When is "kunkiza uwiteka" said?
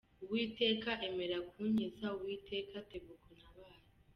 1.49-2.75